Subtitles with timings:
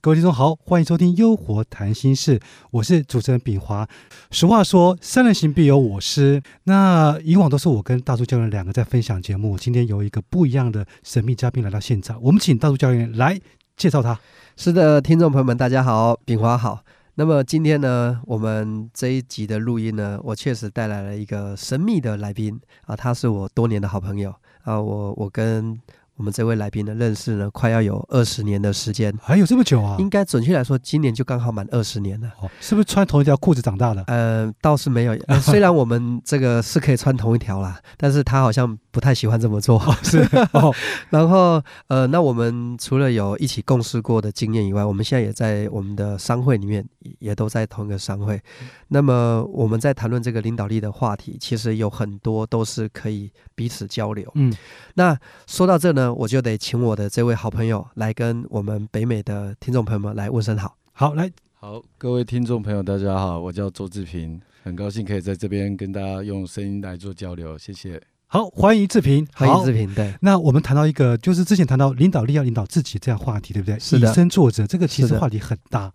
[0.00, 2.38] 各位听众好，欢迎收听《优活谈心事》，
[2.72, 3.88] 我是主持人炳华。
[4.30, 13.40] 俗话说“三人行必有我师”，那以往都是我跟大柱教练两个在分享节目，今天有一个不一样的神秘嘉宾来到现场，我们请大柱教练来
[13.78, 14.20] 介绍他。
[14.58, 16.80] 是的，听众朋友们，大家好，炳华好。
[17.16, 25.78] 那么今天呢，我们这一集的录音呢，我确实带来了一个神秘的来宾啊，他是我多年的好朋友啊，我我跟。
[26.16, 29.96] 我们这位来宾的认识呢，快要有二十年的时间，还有这么久啊？
[29.98, 32.28] 应该准确来说，今年就刚好满二十年了。
[32.40, 34.04] 哦，是不是穿同一条裤子长大的？
[34.06, 35.18] 呃，倒是没有。
[35.42, 39.82] 虽然我们这个是可以穿同一条啦，但是他好像不太喜欢这么做。
[40.04, 40.20] 是。
[40.52, 40.72] 哦。
[41.10, 46.86] 然后，呃，那我们除了有一起共事过的经验以外，我们现在也在我们的商会里面，
[47.18, 48.40] 也都在同一个商会。
[48.86, 54.30] 那么我们在谈论这个领导力的话题，其实有很多都是可以彼此交流。
[54.36, 54.54] 嗯。
[54.94, 55.18] 那
[55.48, 56.03] 说到这呢？
[56.12, 60.76] 我就得请我的这位好朋友来跟我们北美的听众朋友们来问声好。
[60.92, 68.02] 好，来，好，各位听众朋友，大家好，我叫周志平，很高兴可以在这边跟大家用声音来做交流，谢谢。
[68.26, 69.94] 好，欢迎志平，欢迎志平。
[69.94, 73.78] 对，那我们谈到一个，就是之前谈到领导力要领导自己这样话题，对不对？
[73.78, 74.10] 是的。
[74.10, 75.92] 以身作则，这个其实话题很大。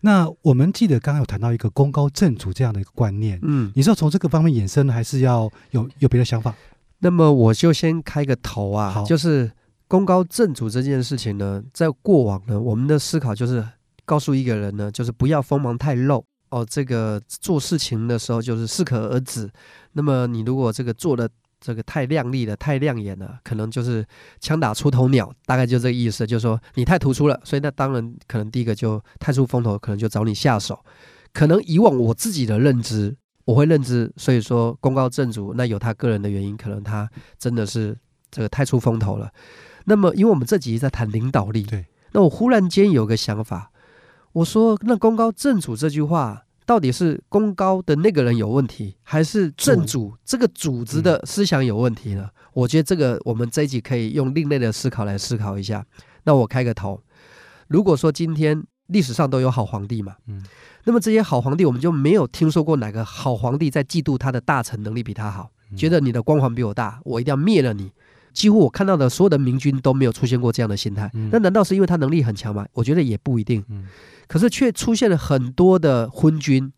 [0.00, 6.54] 那我们记得刚刚有谈到一个功高震主这样的一个观念，嗯，你是要从这个方面衍生，还是要有有别的想法？
[7.04, 9.52] 那么我就先开个头啊，就是
[9.86, 13.62] 功高震主这件事情呢，在过往呢，我们的思考就是
[14.06, 19.46] 告诉一个人呢，就是不要锋芒太露哦，这个做事情的时候就是适可而止。
[19.92, 21.28] 那么你如果这个做的
[21.60, 24.02] 这个太亮丽了、太亮眼了，可能就是
[24.40, 30.82] 枪打出头鸟，大概就这个意思，就是说你太突出了，所以那当然可能第一个就太出风头，可能就找你下手。
[31.34, 33.14] 可能以往我自己的认知。
[33.44, 37.96] 我会认知，所以说功高震主，那有他个人的原因，可能他真的是
[38.30, 39.30] 这个太出风头了。
[39.84, 43.70] 那么，因为我们这几集在谈领导力，对，那我忽然间有个想法，
[44.32, 52.30] 我说那功高震主这句话，到底是功高的那个人有问题，还是正主这个组织的思想有问题呢？
[52.54, 55.84] 我觉得这个我们这一集可以用另类的思考来思考一下。
[56.22, 57.02] 那我开个头，
[57.68, 60.42] 如果说今天历史上都有好皇帝嘛，嗯。
[60.84, 67.90] 那么这些好皇帝，我们就没有听说过哪个好皇帝在嫉妒他的大臣能力比他好，觉得你的光环比我大，我一定要灭了你。
[68.32, 71.10] 几乎我看到的所有的明君都没有出现过这样的心态。
[71.30, 72.66] 那难道是因为他能力很强吗？
[72.72, 73.64] 我觉得也不一定。
[74.26, 76.72] 可是却出现了很多的昏君。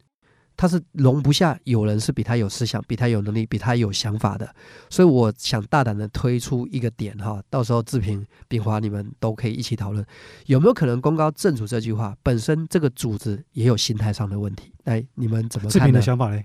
[0.57, 4.49] 他是容不下有人是比他有思想、比他有能力、比他有想法的，
[4.89, 10.05] 所以我想大胆的推出一个点哈，到时候志平、炳华你们都可以一起讨论，
[10.47, 14.73] 有没有可能“功高震主”这句话本身这个组织也有心态上的问题？
[14.85, 15.73] 哎，你们怎么看？
[15.73, 16.45] 志平的想法嘞？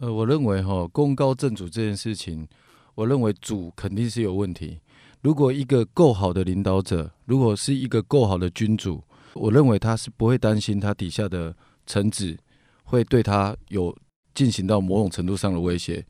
[0.00, 2.46] 呃，我认为哈，“功高震主”这件事情，
[2.94, 4.80] 我认为主肯定是有问题。
[5.22, 9.02] 如果一个够好的领导者，如果是一个够好的君主，
[9.34, 12.36] 我认为他是不会担心他底下的臣子。
[12.88, 13.94] 会对他有
[14.34, 16.04] 进行到某种程度上的威胁。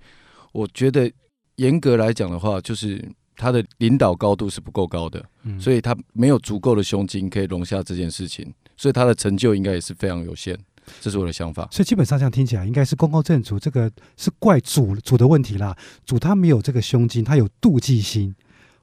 [0.52, 1.10] 我觉得
[1.56, 3.04] 严格来讲的话，就是
[3.36, 5.24] 他的领导高度是不够高的，
[5.60, 10.56] 所以他没有足够的胸襟可以容下这件事情，所以他的成就应该也是非常有限。
[11.00, 11.68] 这是我的想法。
[11.70, 15.76] 所以基本上这样听起来，应该是公高正主这个是怪主主的问题啦。
[16.06, 18.34] 主他没有这个胸襟，他有妒忌心，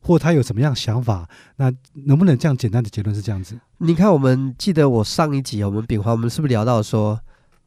[0.01, 1.27] 或他有什么样想法？
[1.55, 1.73] 那
[2.05, 3.59] 能不能这样简单的结论是这样子？
[3.79, 7.19] 你看，我们记得我上一集我们炳华，我们是不是聊到说？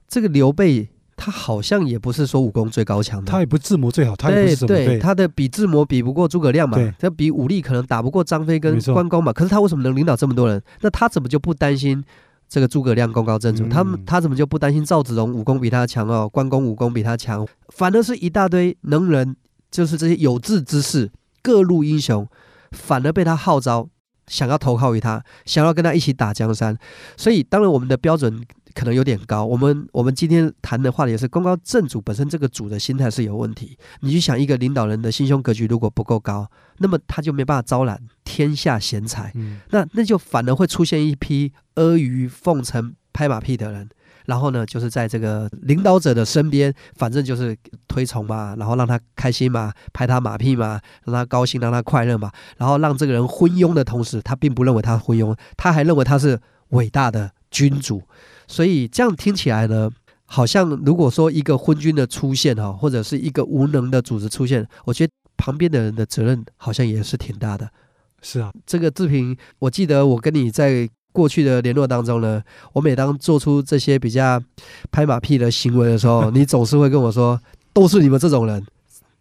[0.08, 9.32] 这个刘备，他好像也不是说武功最高强的，他也不智谋最好，他也不是对他的比智谋比不过诸葛亮嘛，他比武力可能打不过张飞跟关公嘛。
[9.32, 10.62] 可是他为什么能领导这么多人？
[10.80, 12.02] 那他怎么就不担心
[12.48, 13.68] 这个诸葛亮功高震主？
[13.68, 16.26] 他们他怎么就不担心赵子龙武功比他强哦？
[16.26, 19.36] 关公武功比他强，反而是一大堆能人，
[19.70, 21.10] 就是这些有志之士、
[21.42, 22.26] 各路英雄，
[22.70, 23.88] 反而被他号召，
[24.26, 26.78] 想要投靠于他，想要跟他一起打江山。
[27.16, 28.42] 所以，当然我们的标准。
[28.78, 29.44] 可能有点高。
[29.44, 33.76] 我们我们今天谈的话题也是公高正主本身这个主的心态是有问题。
[34.02, 39.32] 你去想一个领导人的心胸格局如果不够高，那么他就没办法招揽天下贤才。
[39.34, 43.88] 嗯，那那就反而会出现一批阿谀奉承、拍马屁的人。
[44.26, 47.56] 然后呢，就是在这个领导者的身边，反正就是
[47.88, 52.30] 推崇嘛，然后让他开心嘛，拍他马屁嘛，让他高兴，让他快乐嘛。
[52.58, 56.38] 然后让这个人昏庸的同时，他并不认为他昏庸，他还认为他是
[56.68, 58.02] 伟大的君主。
[58.46, 59.90] 所以这样听起来呢，
[60.24, 67.68] 好像如果说一个昏君的出现哈，或者是一个无能的组织出现，我觉得旁边的人的责任好像也是挺大的。
[68.22, 72.42] 是啊，这个志平，我记得我跟你在过去的联络当中呢，
[72.72, 74.42] 我每当做出这些比较
[74.90, 77.40] 拍马屁的行为的时候，你总是会跟我说，
[77.72, 78.64] 都是你们这种人，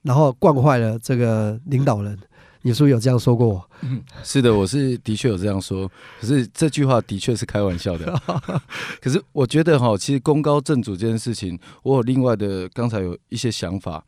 [0.04, 2.18] 然后惯坏了这个领导人。
[2.68, 3.66] 你是不是有这样说过？
[3.80, 5.90] 嗯，是的，我是的确有这样说。
[6.20, 8.14] 可是这句话的确是开玩笑的。
[9.00, 14.04] 可是我觉得哈，其实功高震主这件事情，我有另外的刚才有一些想法。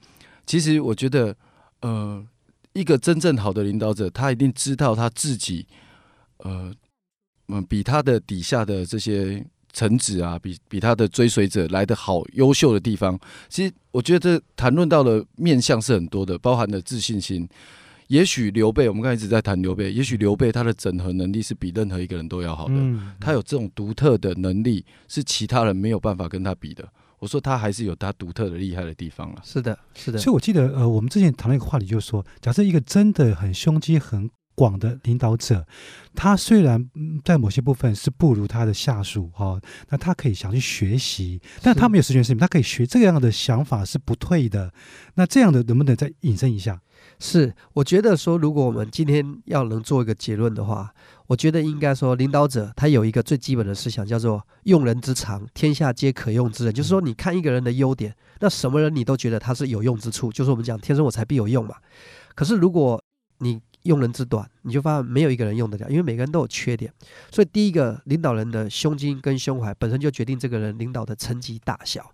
[0.45, 1.33] 其实我觉得，
[1.79, 2.21] 呃，
[2.73, 5.65] 一个真正好的领导者，他一定知道他自己，
[6.39, 6.73] 呃，
[7.47, 9.41] 嗯，比他的底下的这些
[9.71, 13.17] 臣子啊，比比他的追随者来的好、优秀的地方。
[13.47, 17.47] 其实我觉得谈论到的面向是很多的，包含了自信心。
[18.09, 19.93] 也许刘备，我们刚才一直在谈刘备。
[19.93, 22.73] 也许刘备他的整合能力是比任何一个人都要好的，
[23.19, 26.87] 他有这种独特的能力，是其他人没有办法跟他比的。
[27.19, 29.41] 我说他还是有他独特的厉害的地方啊。
[29.43, 30.17] 是的，是的。
[30.17, 34.27] 所以我记得，呃，我们之前谈了一个话题，就是说，假设一个真的很胸肌很
[34.59, 35.65] 广的领导者，
[36.13, 36.89] 他虽然
[37.23, 39.57] 在某些部分是不如他的下属哈，
[39.87, 44.73] 那他可以想去学习，但他没有实权事情，他可以学这样的想法是不退的。
[45.13, 46.81] 那这样的能不能再引申一下？
[47.19, 50.93] 是，我觉得说，如果我们今天要能做一个结论的话，
[51.27, 56.73] 我觉得应该说，领导者他有一个最基本的思想，叫做用人之长，天下皆可用之人。
[56.73, 61.75] 就是说，你看一个人的优点，那什么人你都觉得他是有用之处，就是我们讲天生我材必有用嘛。
[62.35, 63.01] 可是如果
[63.39, 66.91] 你用人之短，你就发现没有一个人用得了，因为每个人都有缺点。
[67.31, 72.11] 所以第一个，领导人的胸襟跟胸怀本身就决定这个人领导的层级大小。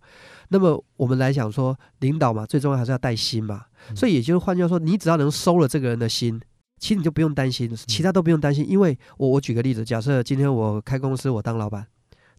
[0.50, 3.66] 那么我们来讲说，领导嘛，最重要还是要带心嘛。
[3.96, 6.40] 所以也就是换句话说，你只要能收了这个人的心，
[6.78, 8.68] 其实你就不用担心，其他都不用担心。
[8.70, 11.88] 因为我我举个例子，假设今天我开公司，我当老板，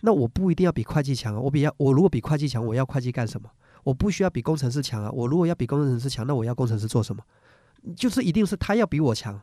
[0.02, 1.40] 那我不一定要比会计强啊。
[1.40, 3.50] 我比较我如果比会计强，我要会计干什么？
[3.82, 5.10] 我不需要比工程师强啊。
[5.10, 7.22] 我如果要比工程师强，那我要工程师做什么？
[7.94, 9.40] 就是一定是他要比我强。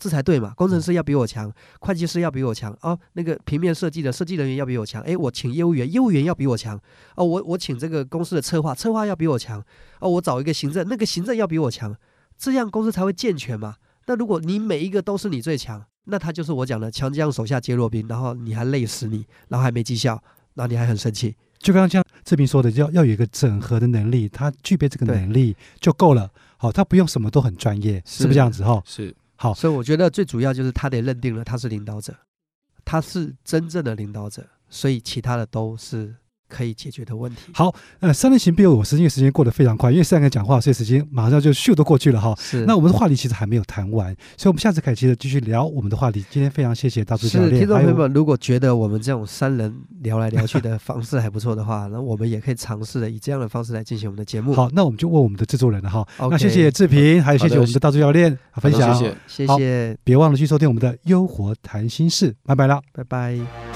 [0.00, 0.54] 这才对嘛！
[0.54, 2.96] 工程师要比我强，会计师要比我强哦。
[3.14, 5.02] 那个平面设计的设计人员要比我强。
[5.02, 6.80] 诶，我请业务员，业务员要比我强
[7.16, 7.24] 哦。
[7.24, 9.60] 我我请这个公司的策划，策划要比我强
[9.98, 10.08] 哦。
[10.08, 11.96] 我找一个行政，那个行政要比我强，
[12.36, 13.74] 这样公司才会健全嘛。
[14.06, 20.22] 那如果你每一个都是你最强，那他就是我讲的强将手下皆弱兵，然后你还累死你，然后还没绩效，
[20.54, 21.34] 然后你还很生气。
[21.58, 26.30] 就刚刚像志平说的，要要有一个整合的能力，他具备这个能力就够了。
[26.58, 28.82] 好，他不用什么都很专业，是不是这样子哈？
[28.84, 29.16] 是。
[29.36, 32.12] 好，所以我觉得最主要就是他得认定了他是领导者，
[32.84, 36.16] 他是真正的领导者，所以其他的都是。
[36.48, 37.52] 可以解决的问题。
[37.52, 42.34] 好，呃，三人行必有我师，因为时间过得非常快，因为三个人讲话，所以时间马上就咻都过去了哈。
[42.38, 42.64] 是。
[42.66, 46.24] 那我们的话题其实还没有谈完，所以我们下次可以接着继续聊我们的话题。
[46.30, 47.58] 今天非常谢谢大朱教练。
[47.58, 54.54] 听众朋友们，如果觉得我们这种三人聊来聊去的方式还不错的话， 那我们也可以尝试的以这样的方式来进行我们的节目。
[54.54, 56.06] 好，那我们就问我们的制作人了哈。
[56.30, 58.94] 那谢谢志平，还有谢谢我们的大朱教练分享。
[58.94, 59.96] 谢谢，谢谢。
[60.04, 63.67] 别忘了去收听我们的《优活谈心事》，拜拜了，拜拜。